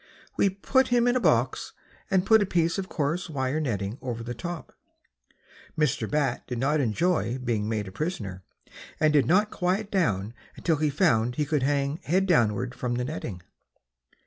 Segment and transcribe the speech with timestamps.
[0.35, 1.73] We put him in a box
[2.09, 4.73] and put a piece of coarse wire netting over the top.
[5.77, 6.09] Mr.
[6.09, 8.41] Bat did not enjoy being made a prisoner,
[8.99, 13.05] and did not quiet down until he found he could hang head downward from the
[13.05, 13.43] netting.